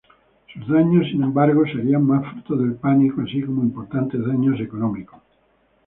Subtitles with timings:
[0.51, 5.21] Sus daños sin embargo serían más fruto del pánico así como importantes daños económicos.